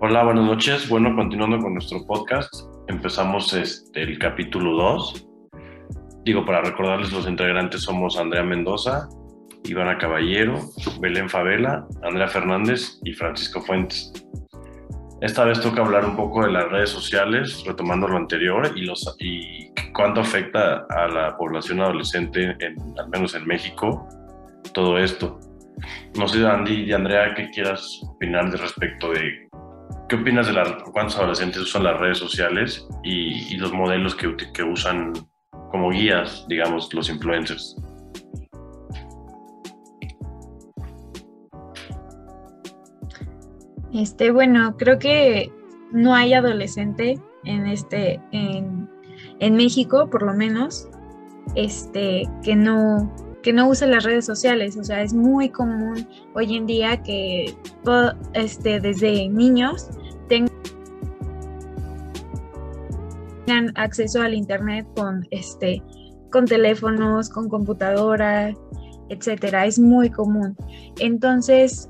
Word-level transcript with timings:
Hola, 0.00 0.22
buenas 0.22 0.44
noches. 0.44 0.88
Bueno, 0.88 1.12
continuando 1.16 1.58
con 1.58 1.74
nuestro 1.74 2.06
podcast, 2.06 2.54
empezamos 2.86 3.52
este, 3.52 4.00
el 4.00 4.16
capítulo 4.20 4.76
2. 4.76 5.26
Digo, 6.24 6.44
para 6.44 6.62
recordarles, 6.62 7.12
los 7.12 7.26
integrantes 7.26 7.82
somos 7.82 8.16
Andrea 8.16 8.44
Mendoza, 8.44 9.08
Ivana 9.64 9.98
Caballero, 9.98 10.60
Belén 11.00 11.28
Favela, 11.28 11.84
Andrea 12.04 12.28
Fernández 12.28 13.00
y 13.02 13.12
Francisco 13.12 13.60
Fuentes. 13.60 14.12
Esta 15.20 15.44
vez 15.44 15.60
toca 15.60 15.80
hablar 15.80 16.04
un 16.04 16.14
poco 16.14 16.44
de 16.44 16.52
las 16.52 16.70
redes 16.70 16.90
sociales, 16.90 17.64
retomando 17.66 18.06
lo 18.06 18.18
anterior 18.18 18.70
y, 18.76 18.82
los, 18.82 19.16
y 19.18 19.72
cuánto 19.94 20.20
afecta 20.20 20.86
a 20.90 21.08
la 21.08 21.36
población 21.36 21.80
adolescente, 21.80 22.56
al 22.98 23.08
menos 23.08 23.34
en 23.34 23.44
México, 23.48 24.06
todo 24.72 24.96
esto. 24.96 25.40
No 26.16 26.28
sé, 26.28 26.46
Andy 26.46 26.84
y 26.84 26.92
Andrea, 26.92 27.34
¿qué 27.34 27.50
quieras 27.50 28.00
opinar 28.04 28.48
de 28.52 28.58
respecto 28.58 29.10
de 29.10 29.48
¿Qué 30.08 30.16
opinas 30.16 30.46
de 30.46 30.54
la, 30.54 30.78
cuántos 30.90 31.18
adolescentes 31.18 31.60
usan 31.60 31.84
las 31.84 32.00
redes 32.00 32.16
sociales 32.16 32.88
y, 33.04 33.54
los 33.58 33.74
modelos 33.74 34.14
que, 34.14 34.62
usan 34.62 35.12
como 35.70 35.90
guías, 35.90 36.46
digamos, 36.48 36.92
los 36.94 37.10
influencers? 37.10 37.76
Este, 43.92 44.30
bueno, 44.30 44.76
creo 44.78 44.98
que 44.98 45.52
no 45.92 46.14
hay 46.14 46.32
adolescente 46.32 47.18
en 47.44 47.66
este, 47.66 48.18
en, 48.32 48.88
México, 49.56 50.08
por 50.08 50.22
lo 50.22 50.32
menos, 50.32 50.88
este, 51.54 52.26
que 52.42 52.56
no, 52.56 53.14
que 53.42 53.52
no 53.52 53.68
use 53.68 53.86
las 53.86 54.04
redes 54.04 54.24
sociales. 54.24 54.78
O 54.78 54.84
sea, 54.84 55.02
es 55.02 55.12
muy 55.12 55.50
común 55.50 56.08
hoy 56.34 56.56
en 56.56 56.64
día 56.64 57.02
que 57.02 57.54
este, 58.32 58.80
desde 58.80 59.28
niños 59.28 59.90
acceso 63.76 64.22
al 64.22 64.34
internet 64.34 64.86
con 64.96 65.26
este 65.30 65.82
con 66.30 66.44
teléfonos, 66.44 67.30
con 67.30 67.48
computadora, 67.48 68.52
etcétera. 69.08 69.64
Es 69.64 69.78
muy 69.78 70.10
común. 70.10 70.54
Entonces, 70.98 71.88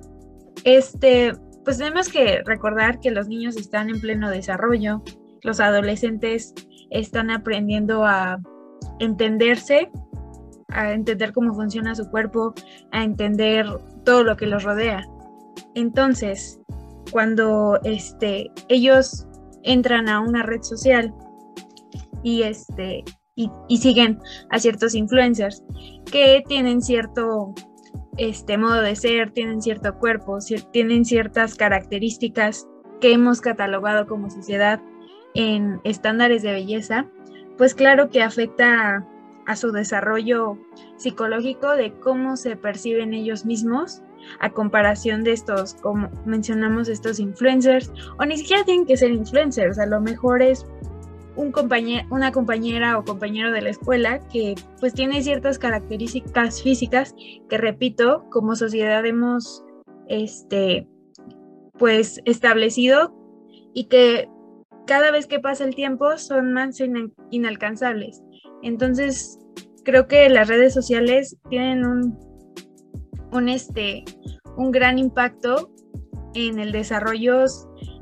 este, 0.63 1.33
pues 1.65 1.79
tenemos 1.79 2.09
que 2.09 2.43
recordar 2.45 3.01
que 3.01 3.11
los 3.11 3.27
niños 3.27 3.57
están 3.57 3.91
en 3.91 4.01
pleno 4.01 4.31
desarrollo, 4.31 5.03
los 5.43 5.59
adolescentes 5.59 6.55
están 6.91 7.31
aprendiendo 7.31 8.05
a 8.05 8.39
entenderse 9.01 9.91
a 10.71 10.93
entender 10.93 11.33
cómo 11.33 11.55
funciona 11.55 11.95
su 11.95 12.09
cuerpo, 12.11 12.55
a 12.93 13.03
entender 13.03 13.67
todo 14.05 14.23
lo 14.23 14.37
que 14.37 14.47
los 14.47 14.65
rodea. 14.65 15.07
Entonces, 15.75 16.61
cuando 17.11 17.81
este, 17.85 18.51
ellos 18.69 19.27
entran 19.63 20.09
a 20.09 20.21
una 20.21 20.43
red 20.43 20.63
social 20.63 21.13
y, 22.23 22.43
este, 22.43 23.05
y, 23.35 23.77
siguen 23.79 24.19
a 24.51 24.59
ciertos 24.59 24.95
influencers 24.95 25.63
que 26.11 26.43
tienen 26.47 26.83
cierto 26.83 27.55
este, 28.17 28.59
modo 28.59 28.81
de 28.81 28.97
ser, 28.97 29.33
tienen 29.33 29.63
cierto 29.63 29.97
cuerpo, 29.99 30.39
tienen 30.73 31.05
ciertas 31.05 31.55
características 31.55 32.67
que 33.01 33.13
hemos 33.13 33.41
catalogado 33.41 34.07
como 34.07 34.31
sociedad 34.31 34.81
en 35.35 35.81
estándares 35.85 36.43
de 36.43 36.53
belleza, 36.53 37.07
pues 37.57 37.75
claro 37.75 38.11
que 38.11 38.23
afecta 38.23 39.07
a 39.47 39.57
su 39.57 39.73
desarrollo 39.73 40.59
psicológico 40.97 41.75
de 41.77 41.93
cómo 42.01 42.37
se 42.37 42.57
perciben 42.57 43.15
ellos 43.15 43.47
mismos 43.47 44.03
a 44.41 44.51
comparación 44.51 45.25
de 45.25 45.33
estos, 45.33 45.75
como 45.75 46.11
mencionamos, 46.27 46.89
estos 46.89 47.19
influencers, 47.19 47.91
o 48.19 48.25
ni 48.25 48.37
siquiera 48.37 48.65
tienen 48.65 48.85
que 48.85 48.97
ser 48.97 49.11
influencers, 49.11 49.79
a 49.79 49.87
lo 49.87 50.01
mejor 50.01 50.43
es 50.43 50.67
un 51.39 51.53
una 52.11 52.33
compañera 52.33 52.99
o 52.99 53.05
compañero 53.05 53.53
de 53.53 53.63
la 53.63 53.71
escuela 53.71 54.19
que 54.29 54.57
pues 54.81 54.93
tiene 54.93 55.23
ciertas 55.23 55.59
características 55.59 56.63
físicas 56.63 57.15
que 57.49 57.57
repito, 57.57 58.25
como 58.29 58.57
sociedad 58.57 59.07
hemos 59.07 59.65
este 60.09 60.89
pues 61.79 62.21
establecido 62.25 63.15
y 63.73 63.85
que 63.85 64.29
cada 64.87 65.13
vez 65.13 65.29
que 65.29 65.39
pasa 65.39 65.65
el 65.65 65.77
tiempo 65.77 66.19
son 66.19 66.53
más 66.53 66.83
inalcanzables. 67.31 68.21
Entonces, 68.63 69.39
creo 69.85 70.09
que 70.09 70.29
las 70.29 70.49
redes 70.49 70.75
sociales 70.75 71.37
tienen 71.49 71.87
un, 71.87 72.19
un, 73.33 73.49
este, 73.49 74.05
un 74.57 74.73
gran 74.73 74.99
impacto 74.99 75.71
en 76.35 76.59
el 76.59 76.73
desarrollo 76.73 77.45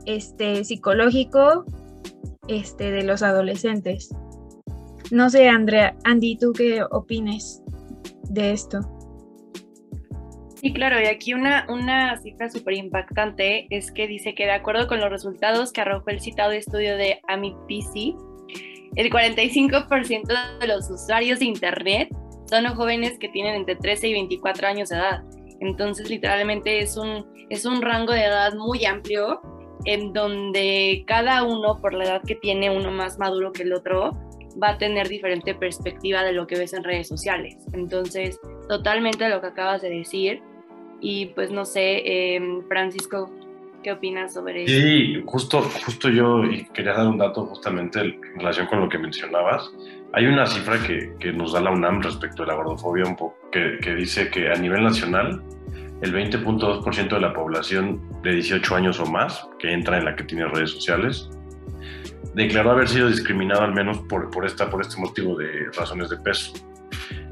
este, 0.07 0.65
psicológico 0.65 1.67
este, 2.49 2.91
de 2.91 3.03
los 3.03 3.23
adolescentes. 3.23 4.11
No 5.11 5.31
sé, 5.31 5.49
Andrea, 5.49 5.97
Andy, 6.05 6.37
¿tú 6.37 6.53
qué 6.53 6.83
opines 6.91 7.63
de 8.29 8.53
esto? 8.53 8.81
Sí, 10.57 10.73
claro, 10.73 11.01
y 11.01 11.07
aquí 11.07 11.35
una, 11.35 11.67
una 11.69 12.17
cifra 12.19 12.51
súper 12.51 12.75
impactante 12.75 13.67
es 13.71 13.93
que 13.93 14.07
dice 14.07 14.35
que 14.35 14.47
de 14.47 14.53
acuerdo 14.53 14.89
con 14.89 15.01
los 15.01 15.11
resultados 15.11 15.73
que 15.73 15.83
arrojó 15.83 16.11
el 16.11 16.21
citado 16.21 16.53
estudio 16.53 16.97
de 16.97 17.21
AMIPC, 17.29 18.17
el 18.97 19.11
45% 19.11 20.59
de 20.59 20.67
los 20.67 20.91
usuarios 20.91 21.39
de 21.39 21.45
Internet 21.45 22.09
son 22.49 22.65
jóvenes 22.75 23.19
que 23.19 23.29
tienen 23.29 23.55
entre 23.55 23.77
13 23.77 24.09
y 24.09 24.13
24 24.15 24.67
años 24.67 24.89
de 24.89 24.97
edad. 24.97 25.23
Entonces, 25.61 26.09
literalmente 26.09 26.81
es 26.81 26.97
un, 26.97 27.27
es 27.51 27.65
un 27.65 27.83
rango 27.83 28.13
de 28.13 28.25
edad 28.25 28.55
muy 28.55 28.85
amplio 28.87 29.41
en 29.87 30.13
donde 30.13 31.05
cada 31.07 31.43
uno, 31.45 31.79
por 31.81 31.95
la 31.95 32.05
edad 32.05 32.23
que 32.27 32.35
tiene, 32.35 32.71
uno 32.71 32.91
más 32.91 33.19
maduro 33.19 33.53
que 33.53 33.63
el 33.63 33.73
otro, 33.73 34.17
va 34.63 34.71
a 34.71 34.79
tener 34.79 35.09
diferente 35.09 35.55
perspectiva 35.55 36.23
de 36.23 36.33
lo 36.33 36.47
que 36.47 36.59
ves 36.59 36.73
en 36.73 36.85
redes 36.85 37.09
sociales. 37.09 37.57
Entonces, 37.73 38.41
totalmente 38.69 39.29
lo 39.29 39.41
que 39.41 39.49
acabas 39.49 39.83
de 39.83 39.91
decir. 39.91 40.43
Y 41.01 41.27
pues 41.27 41.51
no 41.51 41.65
sé, 41.65 42.03
eh, 42.05 42.41
Francisco, 42.69 43.31
¿Qué 43.87 43.93
opinas 43.93 44.35
sobre 44.35 44.65
eso? 44.65 44.73
Sí, 44.73 45.23
justo, 45.27 45.63
justo 45.85 46.09
yo 46.09 46.43
quería 46.75 46.93
dar 46.95 47.07
un 47.07 47.19
dato 47.19 47.47
justamente 47.47 48.01
en 48.01 48.21
relación 48.37 48.67
con 48.67 48.81
lo 48.81 48.89
que 48.89 48.99
mencionabas. 48.99 49.73
Hay 50.13 50.27
una 50.27 50.45
cifra 50.45 50.77
que, 50.85 51.13
que 51.21 51.33
nos 51.33 51.53
da 51.53 51.61
la 51.61 51.71
UNAM 51.71 52.03
respecto 52.03 52.43
a 52.43 52.47
la 52.47 52.55
gordofobia 52.55 53.05
un 53.05 53.15
poco, 53.15 53.37
que, 53.53 53.79
que 53.81 53.95
dice 53.95 54.29
que 54.29 54.51
a 54.51 54.57
nivel 54.57 54.83
nacional 54.83 55.41
el 56.03 56.13
20.2% 56.15 57.09
de 57.09 57.21
la 57.21 57.33
población 57.33 58.03
de 58.23 58.33
18 58.35 58.77
años 58.77 59.01
o 59.01 59.07
más, 59.07 59.49
que 59.59 59.73
entra 59.73 59.99
en 59.99 60.05
la 60.05 60.17
que 60.17 60.25
tiene 60.25 60.47
redes 60.47 60.71
sociales, 60.71 61.31
declaró 62.35 62.73
haber 62.73 62.89
sido 62.89 63.09
discriminado 63.09 63.63
al 63.63 63.73
menos 63.73 63.99
por, 64.09 64.31
por, 64.31 64.45
esta, 64.45 64.69
por 64.69 64.83
este 64.83 65.01
motivo 65.01 65.37
de 65.37 65.71
razones 65.77 66.11
de 66.11 66.19
peso. 66.19 66.53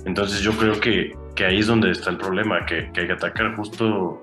Entonces 0.06 0.40
yo 0.40 0.52
creo 0.52 0.80
que, 0.80 1.16
que 1.34 1.44
ahí 1.44 1.58
es 1.58 1.66
donde 1.66 1.90
está 1.90 2.10
el 2.10 2.16
problema, 2.16 2.64
que, 2.64 2.90
que 2.92 3.02
hay 3.02 3.06
que 3.06 3.12
atacar 3.12 3.54
justo 3.56 4.20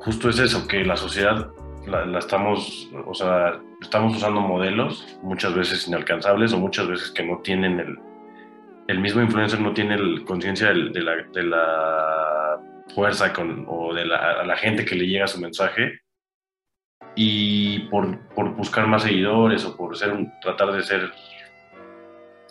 justo 0.00 0.30
es 0.30 0.38
eso, 0.38 0.66
que 0.66 0.84
la 0.84 0.96
sociedad 0.96 1.50
la, 1.86 2.18
estamos, 2.18 2.90
o 3.06 3.14
sea, 3.14 3.60
estamos 3.80 4.16
usando 4.16 4.40
modelos 4.40 5.18
muchas 5.22 5.54
veces 5.54 5.86
inalcanzables 5.88 6.52
o 6.52 6.58
muchas 6.58 6.88
veces 6.88 7.10
que 7.10 7.22
no 7.22 7.38
tienen 7.38 7.80
el, 7.80 7.98
el 8.88 9.00
mismo 9.00 9.22
influencer 9.22 9.60
no 9.60 9.72
tiene 9.72 10.24
conciencia 10.24 10.68
de, 10.68 10.74
la, 10.74 11.16
de, 11.32 11.42
la, 11.42 12.60
fuerza 12.94 13.32
con, 13.32 13.64
o 13.68 13.94
de 13.94 14.04
la, 14.04 14.44
la, 14.44 14.56
gente 14.56 14.84
que 14.84 14.94
le 14.94 15.06
llega 15.06 15.26
su 15.26 15.40
mensaje 15.40 16.00
y 17.14 17.80
por, 17.88 18.18
por 18.34 18.54
buscar 18.54 18.86
más 18.86 19.02
seguidores 19.02 19.64
o 19.64 19.76
por 19.76 19.96
ser 19.96 20.14
tratar 20.42 20.72
de 20.72 20.82
ser 20.82 21.12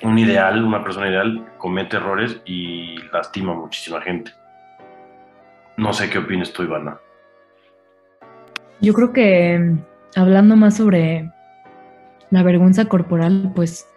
un 0.02 0.18
ideal, 0.18 0.64
una 0.64 0.84
persona 0.84 1.10
ideal, 1.10 1.46
comete 1.58 1.98
errores 1.98 2.42
y 2.46 2.98
lastima 3.12 3.54
a 3.54 3.56
muchísima 3.56 4.02
gente. 4.02 4.32
No 5.78 5.94
sé 5.94 6.10
qué 6.10 6.20
opinas 6.20 6.52
tú, 6.52 6.64
Ivana. 6.64 7.00
Yo 8.82 8.94
creo 8.94 9.12
que 9.12 9.76
hablando 10.16 10.56
más 10.56 10.78
sobre 10.78 11.32
la 12.32 12.44
vergüenza 12.44 12.86
corporal, 12.86 13.52
pues, 13.56 13.88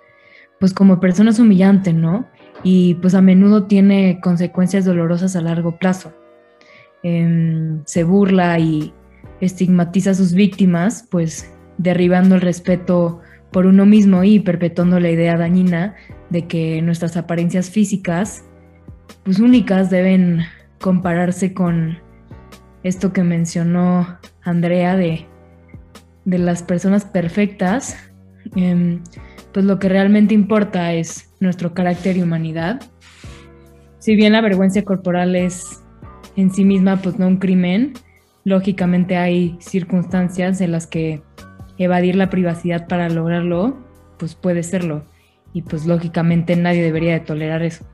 pues 0.59 0.75
como 0.75 1.01
persona 1.01 1.31
es 1.31 1.39
humillante, 1.39 1.93
¿no? 1.93 2.27
Y 2.65 2.95
pues 2.95 3.15
a 3.15 3.23
menudo 3.23 3.65
tiene 3.65 4.21
consecuencias 4.21 4.85
dolorosas 4.85 5.37
a 5.37 5.41
largo 5.41 5.79
plazo. 5.79 6.13
Em, 7.03 7.83
se 7.85 8.05
burla 8.05 8.59
y 8.59 8.93
estigmatiza 9.41 10.11
a 10.11 10.15
sus 10.15 10.35
víctimas, 10.35 11.09
pues 11.11 11.53
derribando 11.79 12.37
el 12.37 12.41
respeto 12.41 13.21
por 13.51 13.67
uno 13.67 13.85
mismo 13.87 14.23
y 14.23 14.39
perpetuando 14.41 15.01
la 15.01 15.11
idea 15.11 15.37
dañina 15.37 15.97
de 16.31 16.47
que 16.47 16.81
nuestras 16.81 17.17
apariencias 17.17 17.71
físicas, 17.71 18.45
pues 19.25 19.41
únicas, 19.41 19.91
deben 19.91 20.43
compararse 20.81 21.53
con 21.53 21.99
esto 22.83 23.13
que 23.13 23.23
mencionó 23.23 24.19
Andrea 24.43 24.97
de, 24.97 25.27
las 26.25 26.63
personas 26.63 27.05
perfectas, 27.05 27.97
em, 28.55 29.03
pues 29.53 29.67
lo 29.67 29.79
que 29.79 29.89
realmente 29.89 30.35
importa 30.35 30.93
es 30.93 31.33
nuestro 31.41 31.75
carácter 31.75 32.17
y 32.17 32.23
humanidad. 32.23 32.81
Si 33.99 34.15
bien 34.15 34.33
la 34.33 34.41
vergüenza 34.41 34.83
corporal 34.83 35.35
es 35.37 35.83
en 36.37 36.51
sí 36.51 36.65
misma 36.65 36.97
pues 36.97 37.19
no 37.19 37.27
un 37.27 37.37
crimen, 37.37 37.95
lógicamente 38.45 39.17
hay 39.17 39.57
circunstancias 39.61 40.61
en 40.61 40.73
las 40.73 40.87
que 40.87 41.23
evadir 41.79 42.17
la 42.17 42.31
privacidad 42.31 42.87
para 42.87 43.09
lograrlo, 43.09 43.77
pues 44.19 44.35
puede 44.35 44.63
serlo. 44.63 45.05
Y 45.53 45.63
pues 45.63 45.87
lógicamente 45.87 46.57
nadie 46.57 46.83
debería 46.83 47.13
de 47.15 47.21
tolerar 47.21 47.63
eso. 47.63 47.85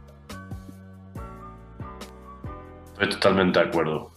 Estoy 2.92 3.10
totalmente 3.10 3.58
de 3.58 3.66
acuerdo. 3.66 4.10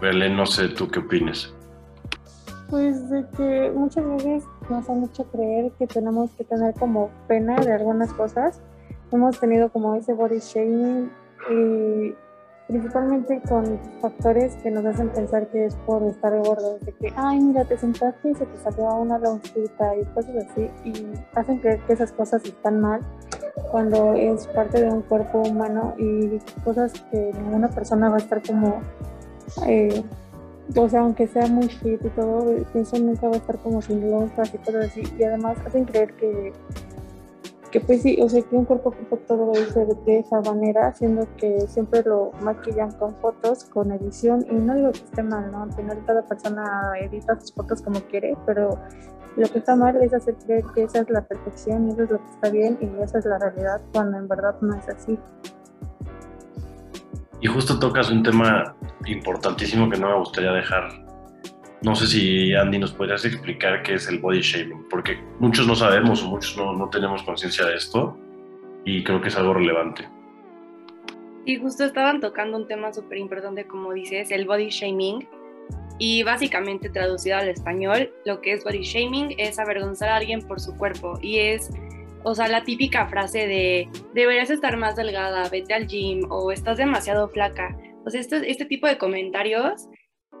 Belén, 0.00 0.36
no 0.36 0.46
sé 0.46 0.68
tú 0.68 0.88
qué 0.88 1.00
opinas. 1.00 1.54
Pues 2.68 3.10
de 3.10 3.24
que 3.36 3.72
muchas 3.74 4.06
veces 4.06 4.44
nos 4.68 4.88
han 4.88 5.04
hecho 5.04 5.24
creer 5.24 5.72
que 5.78 5.86
tenemos 5.86 6.30
que 6.32 6.44
tener 6.44 6.74
como 6.74 7.10
pena 7.26 7.56
de 7.56 7.72
algunas 7.72 8.12
cosas. 8.12 8.60
Hemos 9.12 9.38
tenido 9.40 9.70
como 9.70 9.96
ese 9.96 10.12
body 10.12 10.38
shaming 10.38 11.10
y 11.50 12.14
principalmente 12.70 13.40
con 13.48 13.80
factores 14.00 14.54
que 14.62 14.70
nos 14.70 14.84
hacen 14.86 15.08
pensar 15.08 15.48
que 15.48 15.66
es 15.66 15.74
por 15.86 16.04
estar 16.04 16.32
gordos, 16.38 16.80
de 16.82 16.92
que, 16.92 17.12
ay, 17.16 17.40
mira, 17.40 17.64
te 17.64 17.76
sentaste 17.76 18.30
y 18.30 18.34
se 18.36 18.46
te 18.46 18.56
salió 18.58 18.94
una 18.94 19.18
lonjita 19.18 19.96
y 19.96 20.04
cosas 20.14 20.46
así, 20.48 20.70
y 20.84 21.06
hacen 21.34 21.58
creer 21.58 21.80
que 21.80 21.94
esas 21.94 22.12
cosas 22.12 22.44
están 22.44 22.80
mal 22.80 23.00
cuando 23.72 24.14
es 24.14 24.46
parte 24.48 24.80
de 24.80 24.88
un 24.88 25.02
cuerpo 25.02 25.40
humano 25.40 25.94
y 25.98 26.38
cosas 26.62 26.92
que 27.10 27.32
ninguna 27.42 27.68
persona 27.68 28.08
va 28.08 28.16
a 28.16 28.18
estar 28.18 28.40
como, 28.40 28.80
eh, 29.66 30.04
o 30.76 30.88
sea, 30.88 31.00
aunque 31.00 31.26
sea 31.26 31.48
muy 31.48 31.68
fit 31.68 32.04
y 32.04 32.08
todo, 32.10 32.54
eso 32.72 32.98
nunca 33.00 33.26
va 33.26 33.34
a 33.34 33.38
estar 33.38 33.58
como 33.58 33.82
sin 33.82 34.08
lonjas 34.08 34.54
y 34.54 34.58
cosas 34.58 34.86
así, 34.86 35.02
y 35.18 35.24
además 35.24 35.58
hacen 35.66 35.86
creer 35.86 36.14
que 36.14 36.52
que 37.70 37.80
pues 37.80 38.02
sí, 38.02 38.18
o 38.20 38.28
sea, 38.28 38.42
que 38.42 38.56
un 38.56 38.64
cuerpo 38.64 38.92
todo 39.26 39.52
debe 39.52 39.70
ser 39.70 39.86
de 39.86 40.18
esa 40.18 40.40
manera, 40.40 40.92
siendo 40.92 41.26
que 41.36 41.60
siempre 41.68 42.02
lo 42.04 42.32
maquillan 42.42 42.90
con 42.92 43.14
fotos, 43.16 43.64
con 43.64 43.92
edición, 43.92 44.44
y 44.50 44.54
no 44.54 44.74
digo 44.74 44.92
que 44.92 44.98
esté 44.98 45.22
mal, 45.22 45.50
¿no? 45.52 45.62
Al 45.62 45.72
final 45.72 46.02
cada 46.04 46.22
persona 46.22 46.92
edita 47.00 47.38
sus 47.40 47.52
fotos 47.52 47.80
como 47.82 48.00
quiere, 48.00 48.36
pero 48.44 48.78
lo 49.36 49.48
que 49.48 49.58
está 49.60 49.76
mal 49.76 49.96
es 50.02 50.12
hacer 50.12 50.34
creer 50.44 50.64
que 50.74 50.84
esa 50.84 51.00
es 51.00 51.10
la 51.10 51.22
perfección 51.22 51.88
y 51.88 51.92
eso 51.92 52.02
es 52.02 52.10
lo 52.10 52.18
que 52.18 52.30
está 52.30 52.50
bien 52.50 52.78
y 52.80 53.02
esa 53.02 53.18
es 53.18 53.24
la 53.24 53.38
realidad, 53.38 53.80
cuando 53.92 54.18
en 54.18 54.26
verdad 54.26 54.56
no 54.60 54.74
es 54.74 54.88
así. 54.88 55.18
Y 57.40 57.46
justo 57.46 57.78
tocas 57.78 58.10
un 58.10 58.22
tema 58.22 58.74
importantísimo 59.06 59.88
que 59.88 59.98
no 59.98 60.08
me 60.08 60.18
gustaría 60.18 60.52
dejar 60.52 60.99
no 61.82 61.94
sé 61.94 62.06
si 62.06 62.54
Andy 62.54 62.78
nos 62.78 62.92
podrías 62.92 63.24
explicar 63.24 63.82
qué 63.82 63.94
es 63.94 64.08
el 64.08 64.18
body 64.18 64.40
shaming, 64.40 64.88
porque 64.90 65.18
muchos 65.38 65.66
no 65.66 65.74
sabemos 65.74 66.22
o 66.22 66.28
muchos 66.28 66.56
no, 66.56 66.74
no 66.74 66.90
tenemos 66.90 67.22
conciencia 67.22 67.64
de 67.66 67.76
esto 67.76 68.18
y 68.84 69.02
creo 69.02 69.20
que 69.20 69.28
es 69.28 69.36
algo 69.36 69.54
relevante. 69.54 70.08
Y 71.46 71.56
justo 71.56 71.84
estaban 71.84 72.20
tocando 72.20 72.58
un 72.58 72.66
tema 72.66 72.92
súper 72.92 73.18
importante, 73.18 73.66
como 73.66 73.92
dices, 73.92 74.30
el 74.30 74.46
body 74.46 74.68
shaming. 74.68 75.26
Y 75.98 76.22
básicamente 76.22 76.88
traducido 76.88 77.36
al 77.36 77.48
español, 77.48 78.12
lo 78.24 78.40
que 78.40 78.52
es 78.52 78.64
body 78.64 78.82
shaming 78.82 79.34
es 79.38 79.58
avergonzar 79.58 80.08
a 80.10 80.16
alguien 80.16 80.42
por 80.42 80.60
su 80.60 80.76
cuerpo. 80.76 81.18
Y 81.20 81.38
es, 81.38 81.70
o 82.24 82.34
sea, 82.34 82.48
la 82.48 82.64
típica 82.64 83.06
frase 83.06 83.46
de 83.46 83.88
deberías 84.14 84.50
estar 84.50 84.76
más 84.76 84.96
delgada, 84.96 85.48
vete 85.50 85.74
al 85.74 85.86
gym 85.86 86.30
o 86.30 86.52
estás 86.52 86.78
demasiado 86.78 87.28
flaca. 87.28 87.76
O 88.04 88.10
sea, 88.10 88.20
este, 88.20 88.50
este 88.50 88.64
tipo 88.64 88.86
de 88.86 88.96
comentarios 88.96 89.88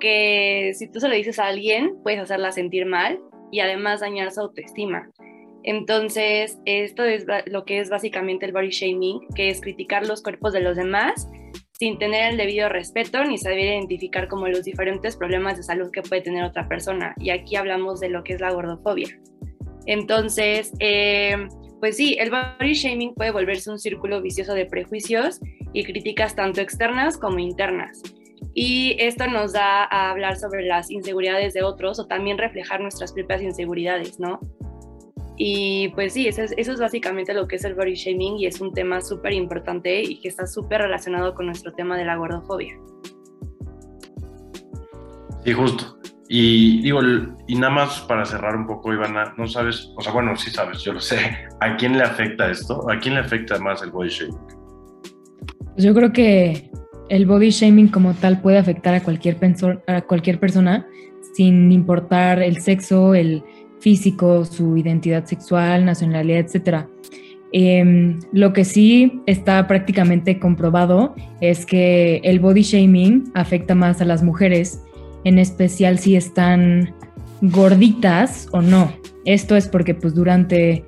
que 0.00 0.72
si 0.74 0.90
tú 0.90 0.98
se 0.98 1.08
lo 1.08 1.14
dices 1.14 1.38
a 1.38 1.46
alguien, 1.46 1.96
puedes 2.02 2.20
hacerla 2.20 2.50
sentir 2.50 2.86
mal 2.86 3.20
y 3.52 3.60
además 3.60 4.00
dañar 4.00 4.32
su 4.32 4.40
autoestima. 4.40 5.08
Entonces, 5.62 6.58
esto 6.64 7.04
es 7.04 7.26
lo 7.46 7.64
que 7.64 7.80
es 7.80 7.90
básicamente 7.90 8.46
el 8.46 8.52
body 8.52 8.70
shaming, 8.70 9.20
que 9.34 9.50
es 9.50 9.60
criticar 9.60 10.06
los 10.06 10.22
cuerpos 10.22 10.52
de 10.52 10.60
los 10.60 10.76
demás 10.76 11.28
sin 11.72 11.98
tener 11.98 12.32
el 12.32 12.36
debido 12.36 12.68
respeto 12.68 13.24
ni 13.24 13.38
saber 13.38 13.60
identificar 13.60 14.28
como 14.28 14.48
los 14.48 14.64
diferentes 14.64 15.16
problemas 15.16 15.56
de 15.56 15.62
salud 15.62 15.90
que 15.90 16.02
puede 16.02 16.20
tener 16.20 16.44
otra 16.44 16.68
persona. 16.68 17.14
Y 17.18 17.30
aquí 17.30 17.56
hablamos 17.56 18.00
de 18.00 18.10
lo 18.10 18.22
que 18.22 18.34
es 18.34 18.40
la 18.40 18.52
gordofobia. 18.52 19.08
Entonces, 19.86 20.72
eh, 20.78 21.48
pues 21.80 21.96
sí, 21.96 22.16
el 22.18 22.30
body 22.30 22.74
shaming 22.74 23.14
puede 23.14 23.30
volverse 23.30 23.70
un 23.70 23.78
círculo 23.78 24.20
vicioso 24.20 24.52
de 24.52 24.66
prejuicios 24.66 25.40
y 25.72 25.84
críticas 25.84 26.36
tanto 26.36 26.60
externas 26.60 27.16
como 27.16 27.38
internas 27.38 28.02
y 28.54 28.96
esto 28.98 29.26
nos 29.28 29.52
da 29.52 29.84
a 29.84 30.10
hablar 30.10 30.36
sobre 30.36 30.64
las 30.64 30.90
inseguridades 30.90 31.54
de 31.54 31.62
otros 31.62 31.98
o 32.00 32.06
también 32.06 32.38
reflejar 32.38 32.80
nuestras 32.80 33.12
propias 33.12 33.42
inseguridades, 33.42 34.18
¿no? 34.18 34.40
Y 35.36 35.88
pues 35.94 36.12
sí, 36.12 36.28
eso 36.28 36.42
es, 36.42 36.78
básicamente 36.78 37.32
lo 37.32 37.48
que 37.48 37.56
es 37.56 37.64
el 37.64 37.74
body 37.74 37.94
shaming 37.94 38.38
y 38.38 38.46
es 38.46 38.60
un 38.60 38.74
tema 38.74 39.00
súper 39.00 39.32
importante 39.32 40.02
y 40.02 40.20
que 40.20 40.28
está 40.28 40.46
súper 40.46 40.82
relacionado 40.82 41.34
con 41.34 41.46
nuestro 41.46 41.72
tema 41.72 41.96
de 41.96 42.04
la 42.04 42.16
gordofobia. 42.16 42.74
Sí, 45.44 45.52
justo. 45.52 45.98
Y 46.28 46.82
digo, 46.82 47.00
y 47.48 47.54
nada 47.54 47.72
más 47.72 48.00
para 48.02 48.24
cerrar 48.24 48.54
un 48.54 48.66
poco, 48.66 48.92
Ivana, 48.92 49.32
no 49.38 49.46
sabes, 49.46 49.90
o 49.96 50.02
sea, 50.02 50.12
bueno, 50.12 50.36
sí 50.36 50.50
sabes, 50.50 50.82
yo 50.82 50.92
lo 50.92 51.00
sé, 51.00 51.18
¿a 51.60 51.76
quién 51.76 51.96
le 51.96 52.04
afecta 52.04 52.50
esto? 52.50 52.88
¿A 52.90 52.98
quién 52.98 53.14
le 53.14 53.20
afecta 53.20 53.58
más 53.58 53.82
el 53.82 53.90
body 53.90 54.10
shaming? 54.10 54.38
Yo 55.76 55.94
creo 55.94 56.12
que 56.12 56.69
el 57.10 57.26
body 57.26 57.50
shaming 57.50 57.88
como 57.88 58.14
tal 58.14 58.40
puede 58.40 58.56
afectar 58.56 58.94
a 58.94 59.02
cualquier, 59.02 59.36
a 59.86 60.00
cualquier 60.02 60.38
persona 60.38 60.86
sin 61.34 61.70
importar 61.70 62.42
el 62.42 62.60
sexo, 62.60 63.14
el 63.14 63.42
físico, 63.80 64.44
su 64.44 64.76
identidad 64.76 65.24
sexual, 65.24 65.84
nacionalidad, 65.84 66.40
etc. 66.40 66.86
Em, 67.52 68.20
lo 68.32 68.52
que 68.52 68.64
sí 68.64 69.22
está 69.26 69.66
prácticamente 69.66 70.38
comprobado 70.38 71.14
es 71.40 71.66
que 71.66 72.20
el 72.22 72.38
body 72.38 72.62
shaming 72.62 73.32
afecta 73.34 73.74
más 73.74 74.00
a 74.00 74.04
las 74.04 74.22
mujeres, 74.22 74.82
en 75.24 75.38
especial 75.38 75.98
si 75.98 76.14
están 76.14 76.94
gorditas 77.42 78.48
o 78.52 78.62
no. 78.62 78.92
Esto 79.24 79.56
es 79.56 79.66
porque 79.68 79.94
pues 79.94 80.14
durante 80.14 80.84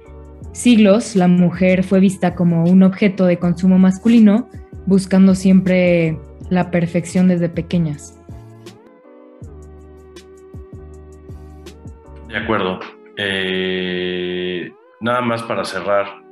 siglos 0.53 1.17
la 1.17 1.29
mujer 1.29 1.83
fue 1.83 1.99
vista 1.99 2.35
como 2.35 2.65
un 2.65 2.83
objeto 2.83 3.27
de 3.27 3.39
consumo 3.39 3.79
masculino 3.79 4.49
buscando 4.87 5.35
siempre 5.35 6.19
la 6.51 6.71
perfección 6.71 7.29
desde 7.29 7.49
pequeñas. 7.49 8.19
De 12.29 12.37
acuerdo. 12.37 12.81
Eh, 13.17 14.73
nada 15.01 15.21
más 15.21 15.43
para 15.43 15.65
cerrar, 15.65 16.23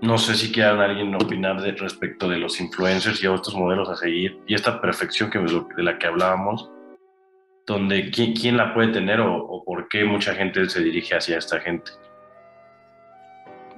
no 0.00 0.18
sé 0.18 0.34
si 0.34 0.52
quieran 0.52 0.80
alguien 0.80 1.14
opinar 1.14 1.60
de, 1.60 1.72
respecto 1.72 2.28
de 2.28 2.38
los 2.38 2.60
influencers 2.60 3.22
y 3.22 3.26
otros 3.26 3.56
modelos 3.56 3.88
a 3.88 3.96
seguir 3.96 4.38
y 4.46 4.54
esta 4.54 4.80
perfección 4.80 5.30
que, 5.30 5.38
de 5.40 5.82
la 5.82 5.98
que 5.98 6.06
hablábamos, 6.06 6.70
donde 7.66 8.10
quién, 8.10 8.56
la 8.56 8.72
puede 8.74 8.92
tener 8.92 9.20
o, 9.20 9.64
por 9.64 9.88
qué 9.88 10.04
mucha 10.04 10.34
gente 10.34 10.68
se 10.68 10.82
dirige 10.82 11.16
hacia 11.16 11.38
esta 11.38 11.58
gente. 11.60 11.90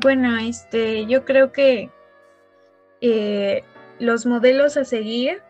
Bueno, 0.01 0.37
este, 0.37 1.07
yo 1.07 1.25
creo 1.25 1.53
que 1.53 1.91
eh, 3.01 3.63
los 3.99 4.27
modelos 4.27 4.77
a 4.77 4.85
seguir 4.85 5.43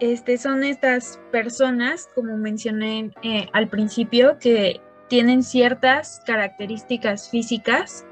este, 0.00 0.38
son 0.38 0.62
estas 0.62 1.18
personas, 1.32 2.08
como 2.14 2.36
mencioné 2.36 3.10
eh, 3.22 3.48
al 3.52 3.68
principio, 3.68 4.38
que 4.38 4.80
tienen 5.08 5.42
ciertas 5.42 6.22
características 6.24 7.30
físicas 7.30 8.06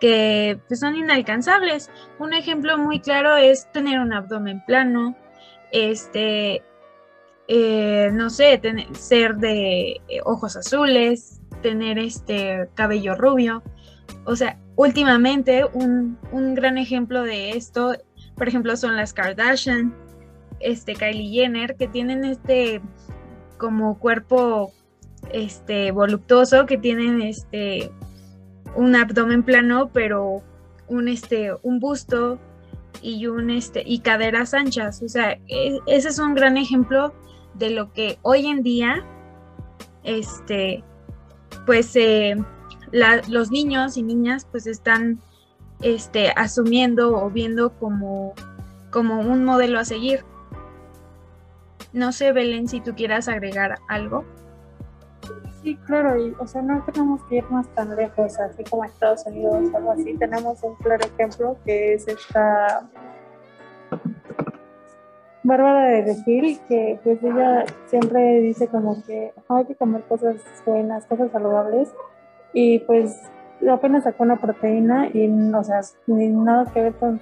que 0.00 0.58
pues, 0.66 0.80
son 0.80 0.96
inalcanzables. 0.96 1.90
Un 2.18 2.32
ejemplo 2.32 2.78
muy 2.78 3.00
claro 3.00 3.36
es 3.36 3.70
tener 3.72 4.00
un 4.00 4.14
abdomen 4.14 4.64
plano, 4.64 5.14
este, 5.72 6.62
eh, 7.48 8.08
no 8.12 8.30
sé, 8.30 8.56
tener, 8.58 8.96
ser 8.96 9.36
de 9.36 10.00
ojos 10.24 10.56
azules, 10.56 11.40
tener 11.60 11.98
este 11.98 12.68
cabello 12.74 13.14
rubio. 13.14 13.62
O 14.24 14.36
sea, 14.36 14.58
últimamente 14.80 15.64
un, 15.72 16.18
un 16.32 16.54
gran 16.54 16.78
ejemplo 16.78 17.22
de 17.22 17.50
esto 17.50 17.94
por 18.40 18.48
ejemplo, 18.48 18.74
son 18.74 18.96
las 18.96 19.12
Kardashian, 19.12 19.94
este, 20.60 20.94
Kylie 20.94 21.30
Jenner, 21.30 21.76
que 21.76 21.86
tienen 21.86 22.24
este 22.24 22.80
como 23.58 23.98
cuerpo 23.98 24.72
este 25.30 25.90
voluptuoso, 25.90 26.64
que 26.64 26.78
tienen 26.78 27.20
este 27.20 27.92
un 28.74 28.96
abdomen 28.96 29.42
plano, 29.42 29.90
pero 29.92 30.42
un 30.88 31.08
este 31.08 31.52
un 31.62 31.80
busto 31.80 32.38
y 33.02 33.26
un 33.26 33.50
este 33.50 33.82
y 33.84 33.98
caderas 33.98 34.54
anchas. 34.54 35.02
O 35.02 35.08
sea, 35.10 35.32
e, 35.48 35.78
ese 35.86 36.08
es 36.08 36.18
un 36.18 36.34
gran 36.34 36.56
ejemplo 36.56 37.12
de 37.52 37.68
lo 37.68 37.92
que 37.92 38.18
hoy 38.22 38.46
en 38.46 38.62
día 38.62 39.04
este 40.02 40.82
pues 41.66 41.94
los 42.92 43.50
niños 43.50 43.96
y 43.96 44.02
niñas 44.02 44.46
pues 44.50 44.66
están 44.66 45.20
este, 45.82 46.30
asumiendo 46.36 47.16
o 47.16 47.30
viendo 47.30 47.72
como, 47.78 48.34
como 48.90 49.20
un 49.20 49.44
modelo 49.44 49.78
a 49.78 49.84
seguir. 49.84 50.24
No 51.92 52.12
sé, 52.12 52.32
Belén, 52.32 52.68
si 52.68 52.80
tú 52.80 52.94
quieras 52.94 53.28
agregar 53.28 53.78
algo. 53.88 54.24
Sí, 55.62 55.76
claro, 55.86 56.16
y, 56.16 56.34
o 56.38 56.46
sea, 56.46 56.62
no 56.62 56.82
tenemos 56.84 57.22
que 57.24 57.36
irnos 57.36 57.68
tan 57.74 57.94
lejos, 57.94 58.38
así 58.38 58.64
como 58.64 58.84
Estados 58.84 59.26
Unidos 59.26 59.70
o 59.72 59.76
algo 59.76 59.92
así. 59.92 60.16
Tenemos 60.16 60.62
un 60.62 60.74
claro 60.76 61.04
ejemplo 61.04 61.56
que 61.64 61.94
es 61.94 62.08
esta 62.08 62.88
Bárbara 65.42 65.84
de 65.88 66.02
Regil, 66.02 66.60
que 66.68 66.98
pues 67.02 67.22
ella 67.22 67.64
siempre 67.86 68.40
dice 68.40 68.68
como 68.68 69.02
que 69.04 69.32
hay 69.48 69.64
que 69.64 69.74
comer 69.74 70.02
cosas 70.02 70.36
buenas, 70.64 71.06
cosas 71.06 71.30
saludables, 71.32 71.92
y 72.52 72.80
pues 72.80 73.20
apenas 73.68 74.04
sacó 74.04 74.22
una 74.22 74.36
proteína 74.36 75.08
y, 75.12 75.28
o 75.52 75.64
sea, 75.64 75.80
ni 76.06 76.28
nada 76.28 76.70
que 76.72 76.82
ver 76.82 76.94
con 76.94 77.20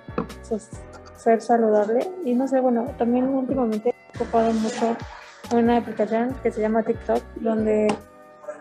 ser 1.16 1.40
saludable. 1.40 2.00
Y 2.24 2.34
no 2.34 2.46
sé, 2.48 2.60
bueno, 2.60 2.86
también 2.96 3.28
últimamente 3.28 3.90
he 3.90 4.16
ocupado 4.16 4.52
mucho 4.52 4.96
una 5.52 5.78
aplicación 5.78 6.34
que 6.42 6.50
se 6.50 6.60
llama 6.60 6.82
TikTok, 6.82 7.22
donde 7.36 7.88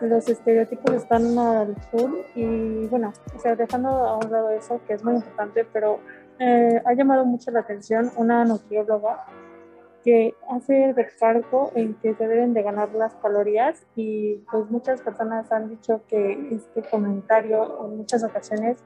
los 0.00 0.28
estereotipos 0.28 0.94
están 0.94 1.36
al 1.38 1.74
full 1.90 2.12
y 2.34 2.86
bueno, 2.86 3.12
o 3.34 3.38
sea, 3.38 3.56
dejando 3.56 3.88
a 3.88 4.16
un 4.16 4.30
lado 4.30 4.50
eso, 4.50 4.80
que 4.86 4.94
es 4.94 5.04
muy 5.04 5.14
importante, 5.14 5.66
pero 5.72 5.98
eh, 6.38 6.80
ha 6.84 6.94
llamado 6.94 7.24
mucho 7.24 7.50
la 7.50 7.60
atención 7.60 8.12
una 8.16 8.44
nutrióloga 8.44 9.24
que 10.04 10.34
hace 10.48 10.92
recargo 10.92 11.70
en 11.74 11.94
que 11.94 12.14
se 12.14 12.28
deben 12.28 12.54
de 12.54 12.62
ganar 12.62 12.92
las 12.94 13.14
calorías 13.16 13.84
y 13.96 14.36
pues 14.50 14.70
muchas 14.70 15.02
personas 15.02 15.50
han 15.52 15.68
dicho 15.68 16.02
que 16.08 16.48
este 16.50 16.82
comentario 16.88 17.86
en 17.86 17.98
muchas 17.98 18.24
ocasiones 18.24 18.78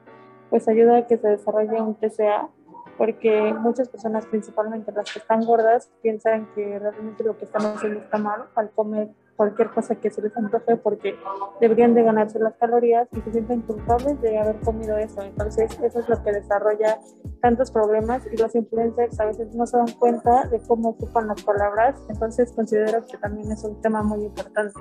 pues 0.49 0.67
ayuda 0.67 0.97
a 0.97 1.07
que 1.07 1.17
se 1.17 1.27
desarrolle 1.27 1.81
un 1.81 1.95
TCA 1.95 2.49
porque 2.97 3.53
muchas 3.53 3.89
personas, 3.89 4.25
principalmente 4.27 4.91
las 4.91 5.11
que 5.11 5.19
están 5.19 5.43
gordas, 5.45 5.89
piensan 6.01 6.47
que 6.53 6.77
realmente 6.77 7.23
lo 7.23 7.37
que 7.37 7.45
están 7.45 7.65
haciendo 7.65 7.99
está 8.01 8.17
mal 8.17 8.45
al 8.55 8.69
comer 8.71 9.09
cualquier 9.43 9.69
cosa 9.71 9.95
que 9.95 10.09
se 10.09 10.21
les 10.21 10.35
antoje 10.37 10.77
porque 10.77 11.15
deberían 11.59 11.93
de 11.93 12.03
ganarse 12.03 12.39
las 12.39 12.55
calorías 12.55 13.09
y 13.11 13.19
se 13.21 13.33
sienten 13.33 13.61
culpables 13.61 14.21
de 14.21 14.37
haber 14.37 14.55
comido 14.61 14.97
eso. 14.97 15.21
Entonces 15.21 15.77
eso 15.83 15.99
es 15.99 16.07
lo 16.07 16.23
que 16.23 16.31
desarrolla 16.31 16.97
tantos 17.41 17.69
problemas 17.71 18.23
y 18.31 18.37
los 18.37 18.55
influencers 18.55 19.19
a 19.19 19.25
veces 19.25 19.53
no 19.53 19.65
se 19.65 19.77
dan 19.77 19.91
cuenta 19.99 20.47
de 20.47 20.61
cómo 20.65 20.89
ocupan 20.89 21.27
las 21.27 21.43
palabras. 21.43 21.99
Entonces 22.09 22.53
considero 22.55 23.05
que 23.05 23.17
también 23.17 23.51
es 23.51 23.63
un 23.65 23.81
tema 23.81 24.01
muy 24.01 24.23
importante. 24.23 24.79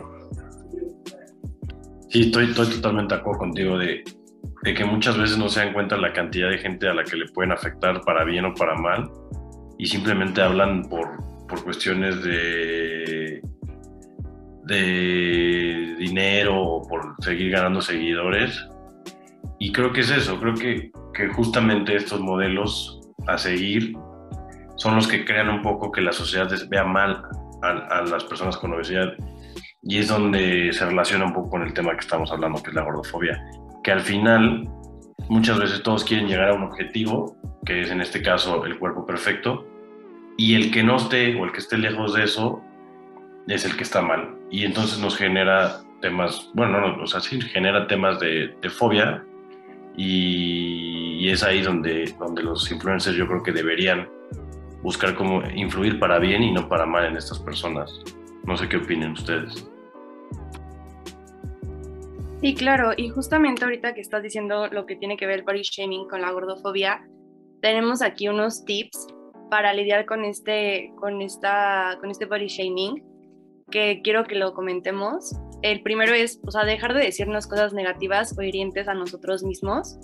Sí, 2.08 2.26
estoy, 2.26 2.54
totalmente 2.54 3.14
de 3.14 3.20
acuerdo 3.20 3.40
contigo 3.40 3.78
de, 3.78 4.04
de 4.62 4.74
que 4.74 4.84
muchas 4.84 5.18
veces 5.18 5.38
no 5.38 5.48
se 5.48 5.58
dan 5.58 5.72
cuenta 5.72 5.96
la 5.96 6.12
cantidad 6.12 6.48
de 6.50 6.58
gente 6.58 6.88
a 6.88 6.94
la 6.94 7.02
que 7.02 7.16
le 7.16 7.26
pueden 7.32 7.50
afectar 7.50 8.00
para 8.02 8.22
bien 8.24 8.44
o 8.44 8.54
para 8.54 8.76
mal 8.76 9.10
y 9.78 9.86
simplemente 9.86 10.40
hablan 10.40 10.82
por, 10.84 11.08
por 11.48 11.64
cuestiones 11.64 12.22
de 12.22 13.42
de 14.64 15.96
dinero 15.98 16.60
o 16.60 16.88
por 16.88 17.14
seguir 17.20 17.50
ganando 17.50 17.80
seguidores. 17.80 18.68
Y 19.58 19.72
creo 19.72 19.92
que 19.92 20.00
es 20.00 20.10
eso, 20.10 20.38
creo 20.40 20.54
que, 20.54 20.90
que 21.14 21.28
justamente 21.28 21.94
estos 21.94 22.20
modelos 22.20 23.00
a 23.26 23.38
seguir 23.38 23.96
son 24.76 24.96
los 24.96 25.06
que 25.06 25.24
crean 25.24 25.48
un 25.48 25.62
poco 25.62 25.92
que 25.92 26.00
la 26.00 26.12
sociedad 26.12 26.50
vea 26.68 26.84
mal 26.84 27.22
a, 27.62 27.68
a, 27.68 28.02
las 28.02 28.24
personas 28.24 28.56
con 28.56 28.72
obesidad 28.72 29.14
y 29.82 29.98
es 29.98 30.08
donde 30.08 30.72
se 30.72 30.86
relaciona 30.86 31.26
un 31.26 31.32
poco 31.32 31.50
con 31.50 31.62
el 31.62 31.72
tema 31.72 31.92
que 31.92 32.00
estamos 32.00 32.32
hablando, 32.32 32.62
que 32.62 32.70
es 32.70 32.74
la 32.74 32.82
gordofobia, 32.82 33.44
que 33.84 33.92
al 33.92 34.00
final 34.00 34.68
muchas 35.28 35.58
veces 35.58 35.82
todos 35.82 36.04
quieren 36.04 36.26
llegar 36.26 36.50
a 36.50 36.54
un 36.54 36.64
objetivo, 36.64 37.36
que 37.64 37.82
es 37.82 37.90
en 37.90 38.00
este 38.00 38.22
caso 38.22 38.64
el 38.64 38.78
cuerpo 38.78 39.06
perfecto, 39.06 39.66
y 40.36 40.54
el 40.54 40.70
que 40.70 40.82
no 40.82 40.96
esté 40.96 41.40
o 41.40 41.44
el 41.44 41.52
que 41.52 41.58
esté 41.58 41.78
lejos 41.78 42.14
de 42.14 42.24
eso 42.24 42.62
es 43.48 43.64
el 43.64 43.76
que 43.76 43.82
está 43.82 44.02
mal. 44.02 44.36
Y 44.50 44.64
entonces 44.64 44.98
nos 44.98 45.16
genera 45.16 45.82
temas, 46.00 46.50
bueno, 46.54 46.80
no, 46.80 47.02
o 47.02 47.06
sea, 47.06 47.20
sí 47.20 47.40
genera 47.40 47.86
temas 47.86 48.18
de, 48.20 48.54
fobia 48.70 49.24
y, 49.96 51.28
es 51.28 51.42
ahí 51.42 51.62
donde, 51.62 52.12
donde 52.18 52.42
los 52.42 52.70
influencers 52.70 53.16
yo 53.16 53.26
creo 53.26 53.42
que 53.42 53.52
deberían 53.52 54.08
buscar 54.82 55.14
cómo 55.14 55.42
influir 55.54 55.98
para 55.98 56.18
bien 56.18 56.42
y 56.42 56.50
no 56.50 56.68
para 56.68 56.84
mal 56.84 57.06
en 57.06 57.16
estas 57.16 57.38
personas. 57.38 58.02
No 58.44 58.56
sé 58.56 58.68
qué 58.68 58.78
opinen 58.78 59.12
ustedes. 59.12 59.68
Sí, 62.42 62.54
claro, 62.56 62.92
y 62.96 63.08
justamente 63.08 63.64
ahorita 63.64 63.94
que 63.94 64.00
estás 64.00 64.22
diciendo 64.22 64.66
lo 64.66 64.84
que 64.84 64.96
tiene 64.96 65.16
que 65.16 65.26
ver 65.26 65.38
el 65.38 65.44
body 65.44 65.62
shaming 65.62 66.08
con 66.08 66.22
la 66.22 66.32
gordofobia, 66.32 67.06
tenemos 67.60 68.02
aquí 68.02 68.26
unos 68.28 68.64
tips 68.64 69.06
para 69.48 69.72
lidiar 69.72 70.06
con 70.06 70.24
este, 70.24 70.90
con 70.96 71.22
esta, 71.22 71.96
con 72.00 72.10
este 72.10 72.26
body 72.26 72.48
shaming 72.48 73.11
que 73.72 74.00
quiero 74.04 74.24
que 74.24 74.36
lo 74.36 74.54
comentemos. 74.54 75.34
El 75.62 75.82
primero 75.82 76.14
es, 76.14 76.38
o 76.46 76.52
sea, 76.52 76.64
dejar 76.64 76.94
de 76.94 77.00
decirnos 77.00 77.48
cosas 77.48 77.72
negativas 77.72 78.36
o 78.38 78.42
hirientes 78.42 78.86
a 78.86 78.94
nosotros 78.94 79.42
mismos. 79.42 79.98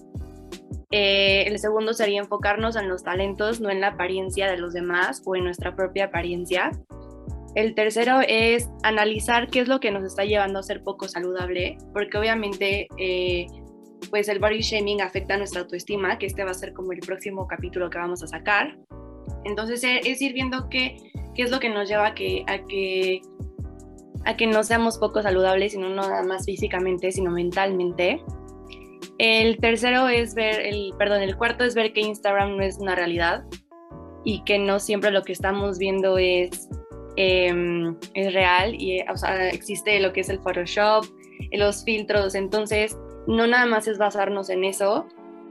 Eh, 0.90 1.44
el 1.46 1.58
segundo 1.58 1.92
sería 1.92 2.20
enfocarnos 2.20 2.74
en 2.74 2.88
los 2.88 3.04
talentos, 3.04 3.60
no 3.60 3.70
en 3.70 3.80
la 3.80 3.88
apariencia 3.88 4.50
de 4.50 4.56
los 4.56 4.72
demás 4.72 5.22
o 5.24 5.36
en 5.36 5.44
nuestra 5.44 5.76
propia 5.76 6.06
apariencia. 6.06 6.72
El 7.54 7.74
tercero 7.74 8.20
es 8.26 8.68
analizar 8.82 9.48
qué 9.48 9.60
es 9.60 9.68
lo 9.68 9.80
que 9.80 9.90
nos 9.90 10.04
está 10.04 10.24
llevando 10.24 10.58
a 10.58 10.62
ser 10.62 10.82
poco 10.82 11.08
saludable, 11.08 11.76
porque 11.92 12.18
obviamente 12.18 12.88
eh, 12.96 13.46
pues 14.10 14.28
el 14.28 14.38
body 14.38 14.60
shaming 14.60 15.02
afecta 15.02 15.36
nuestra 15.36 15.62
autoestima, 15.62 16.18
que 16.18 16.26
este 16.26 16.44
va 16.44 16.52
a 16.52 16.54
ser 16.54 16.72
como 16.72 16.92
el 16.92 17.00
próximo 17.00 17.46
capítulo 17.46 17.90
que 17.90 17.98
vamos 17.98 18.22
a 18.22 18.28
sacar. 18.28 18.78
Entonces 19.44 19.82
eh, 19.84 20.00
es 20.04 20.22
ir 20.22 20.32
viendo 20.32 20.68
qué, 20.70 20.96
qué 21.38 21.44
es 21.44 21.52
lo 21.52 21.60
que 21.60 21.68
nos 21.68 21.88
lleva 21.88 22.08
a 22.08 22.14
que, 22.16 22.42
a 22.48 22.58
que 22.66 23.22
a 24.24 24.36
que 24.36 24.48
no 24.48 24.64
seamos 24.64 24.98
poco 24.98 25.22
saludables, 25.22 25.72
sino 25.72 25.88
no 25.88 26.02
nada 26.02 26.24
más 26.24 26.44
físicamente, 26.44 27.12
sino 27.12 27.30
mentalmente. 27.30 28.20
El 29.18 29.56
tercero 29.58 30.08
es 30.08 30.34
ver, 30.34 30.60
el, 30.60 30.92
perdón, 30.98 31.22
el 31.22 31.36
cuarto 31.36 31.62
es 31.62 31.76
ver 31.76 31.92
que 31.92 32.00
Instagram 32.00 32.56
no 32.56 32.62
es 32.64 32.78
una 32.78 32.96
realidad 32.96 33.44
y 34.24 34.42
que 34.42 34.58
no 34.58 34.80
siempre 34.80 35.12
lo 35.12 35.22
que 35.22 35.30
estamos 35.30 35.78
viendo 35.78 36.18
es, 36.18 36.68
em, 37.14 37.96
es 38.14 38.34
real 38.34 38.74
y 38.74 39.00
o 39.02 39.16
sea, 39.16 39.48
existe 39.48 40.00
lo 40.00 40.12
que 40.12 40.22
es 40.22 40.28
el 40.30 40.40
Photoshop, 40.40 41.04
los 41.52 41.84
filtros, 41.84 42.34
entonces 42.34 42.98
no 43.28 43.46
nada 43.46 43.66
más 43.66 43.86
es 43.86 43.96
basarnos 43.96 44.50
en 44.50 44.64
eso. 44.64 45.06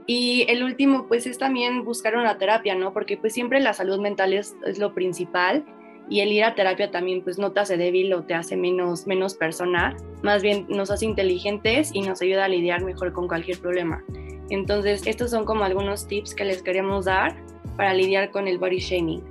Y 0.06 0.44
el 0.48 0.62
último, 0.62 1.08
pues 1.08 1.26
es 1.26 1.38
también 1.38 1.82
buscar 1.84 2.14
una 2.14 2.36
terapia, 2.36 2.74
¿no? 2.74 2.92
Porque 2.92 3.16
pues 3.16 3.32
siempre 3.32 3.58
la 3.58 3.72
salud 3.72 3.98
mental 4.00 4.34
es, 4.34 4.54
es 4.66 4.78
lo 4.78 4.94
principal 4.94 5.64
y 6.10 6.20
el 6.20 6.32
ir 6.32 6.44
a 6.44 6.54
terapia 6.54 6.90
también 6.90 7.22
pues 7.22 7.38
no 7.38 7.52
te 7.52 7.60
hace 7.60 7.76
débil 7.76 8.12
o 8.14 8.22
te 8.24 8.34
hace 8.34 8.56
menos, 8.56 9.06
menos 9.06 9.34
persona, 9.34 9.96
más 10.22 10.42
bien 10.42 10.66
nos 10.68 10.90
hace 10.90 11.04
inteligentes 11.04 11.90
y 11.92 12.02
nos 12.02 12.22
ayuda 12.22 12.46
a 12.46 12.48
lidiar 12.48 12.84
mejor 12.84 13.12
con 13.12 13.28
cualquier 13.28 13.58
problema. 13.58 14.04
Entonces 14.50 15.06
estos 15.06 15.30
son 15.30 15.44
como 15.44 15.64
algunos 15.64 16.06
tips 16.06 16.34
que 16.34 16.44
les 16.44 16.62
queremos 16.62 17.04
dar 17.04 17.36
para 17.76 17.94
lidiar 17.94 18.30
con 18.30 18.48
el 18.48 18.58
body 18.58 18.78
shaming. 18.78 19.22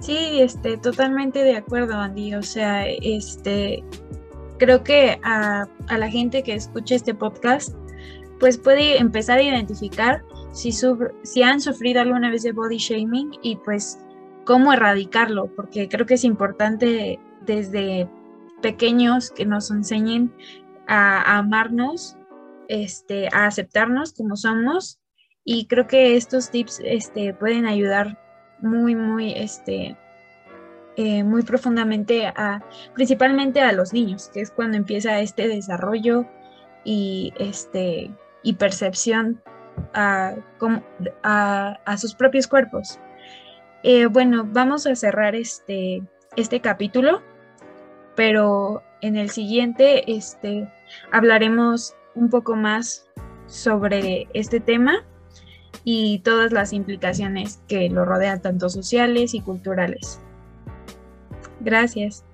Sí, 0.00 0.40
este, 0.40 0.78
totalmente 0.78 1.44
de 1.44 1.56
acuerdo, 1.56 1.94
Andy. 1.94 2.34
O 2.34 2.42
sea, 2.42 2.86
este, 2.86 3.84
creo 4.58 4.82
que 4.82 5.18
a, 5.22 5.68
a 5.88 5.98
la 5.98 6.10
gente 6.10 6.42
que 6.42 6.54
escucha 6.54 6.94
este 6.94 7.14
podcast, 7.14 7.74
pues 8.40 8.56
puede 8.56 8.98
empezar 8.98 9.38
a 9.38 9.42
identificar 9.42 10.22
si, 10.52 11.42
han 11.42 11.60
sufrido 11.60 12.00
alguna 12.00 12.30
vez 12.30 12.42
de 12.42 12.52
body 12.52 12.78
shaming 12.78 13.30
y 13.42 13.56
pues 13.56 13.98
cómo 14.44 14.72
erradicarlo, 14.72 15.46
porque 15.54 15.88
creo 15.88 16.06
que 16.06 16.14
es 16.14 16.24
importante 16.24 17.20
desde 17.44 18.08
pequeños 18.62 19.30
que 19.30 19.46
nos 19.46 19.70
enseñen 19.70 20.32
a, 20.86 21.38
amarnos, 21.38 22.16
este, 22.68 23.28
a 23.32 23.46
aceptarnos 23.46 24.12
como 24.12 24.36
somos 24.36 24.98
y 25.44 25.66
creo 25.66 25.86
que 25.86 26.16
estos 26.16 26.50
tips 26.50 26.80
este, 26.84 27.34
pueden 27.34 27.66
ayudar 27.66 28.18
muy, 28.60 28.94
muy, 28.94 29.32
este, 29.32 29.96
eh, 30.96 31.22
muy 31.22 31.42
profundamente 31.42 32.26
a, 32.26 32.64
principalmente 32.94 33.60
a 33.60 33.72
los 33.72 33.92
niños, 33.92 34.30
que 34.32 34.40
es 34.40 34.50
cuando 34.50 34.76
empieza 34.76 35.20
este 35.20 35.46
desarrollo 35.46 36.26
y, 36.84 37.32
este, 37.38 38.10
y 38.42 38.54
percepción 38.54 39.40
a, 39.94 40.34
a, 41.22 41.96
sus 41.96 42.14
propios 42.14 42.46
cuerpos. 42.46 42.98
Eh, 43.82 44.06
bueno, 44.06 44.46
vamos 44.50 44.86
a 44.86 44.94
cerrar 44.94 45.34
este, 45.34 46.02
este 46.36 46.60
capítulo, 46.60 47.22
pero 48.16 48.82
en 49.00 49.16
el 49.16 49.30
siguiente 49.30 50.10
este, 50.10 50.68
hablaremos 51.12 51.94
un 52.14 52.30
poco 52.30 52.56
más 52.56 53.08
sobre 53.46 54.28
este 54.34 54.60
tema 54.60 55.04
y 55.84 56.18
todas 56.20 56.52
las 56.52 56.72
implicaciones 56.72 57.60
que 57.68 57.88
lo 57.88 58.04
rodean, 58.04 58.42
tanto 58.42 58.68
sociales 58.68 59.34
y 59.34 59.40
culturales. 59.40 60.20
Gracias. 61.60 62.24